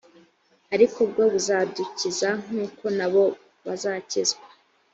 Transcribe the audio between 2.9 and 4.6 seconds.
na bo bazakizwa